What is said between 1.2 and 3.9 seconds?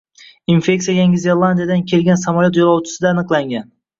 Zelandiyadan kelgan samolyot yo‘lovchisida aniqlangan